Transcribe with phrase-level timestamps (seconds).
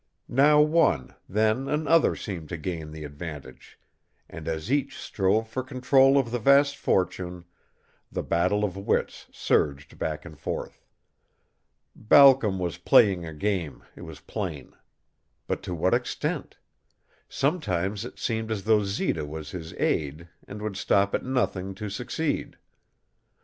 [0.27, 3.77] Now one, then another seemed to gain the advantage,
[4.27, 7.45] and as each strove for control of the vast fortune,
[8.11, 10.83] the battle of wits surged back and forth.
[11.95, 14.73] Balcom was playing a game, it was plain.
[15.45, 16.57] But to what extent?
[17.29, 21.91] Sometimes it seemed as though Zita was his aide and would stop at nothing to
[21.91, 22.57] succeed.